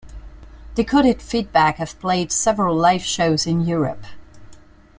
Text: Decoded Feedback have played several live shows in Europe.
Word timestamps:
Decoded 0.73 1.21
Feedback 1.21 1.75
have 1.75 1.99
played 1.99 2.31
several 2.31 2.75
live 2.75 3.03
shows 3.03 3.45
in 3.45 3.61
Europe. 3.61 4.05